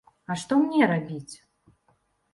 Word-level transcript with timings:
А 0.35 0.37
што 0.43 0.57
мне 0.61 0.89
рабіць? 0.93 1.35